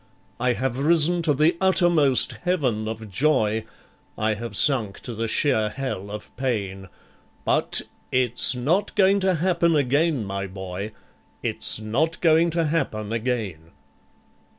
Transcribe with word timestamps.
I 0.39 0.53
have 0.53 0.79
risen 0.79 1.21
to 1.21 1.33
the 1.35 1.55
uttermost 1.61 2.31
Heaven 2.41 2.87
of 2.87 3.07
Joy, 3.07 3.65
I 4.17 4.33
have 4.33 4.55
sunk 4.55 4.99
to 5.01 5.13
the 5.13 5.27
sheer 5.27 5.69
Hell 5.69 6.09
of 6.09 6.35
Pain 6.37 6.87
But 7.45 7.83
it's 8.11 8.55
not 8.55 8.95
going 8.95 9.19
to 9.19 9.35
happen 9.35 9.75
again, 9.75 10.25
my 10.25 10.47
boy, 10.47 10.91
It's 11.43 11.79
not 11.79 12.19
going 12.19 12.49
to 12.49 12.65
happen 12.65 13.13
again. 13.13 13.73